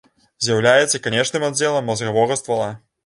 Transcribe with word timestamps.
З'яўляецца 0.45 1.01
канечным 1.07 1.45
аддзелам 1.49 1.89
мазгавога 1.91 2.39
ствала. 2.43 2.71